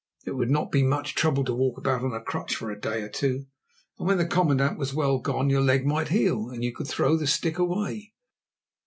[0.25, 3.03] It would not be much trouble to walk about on a crutch for a day
[3.03, 3.45] or two,
[3.99, 7.15] and when the commandant was well gone, your leg might heal and you could throw
[7.15, 8.11] the stick away."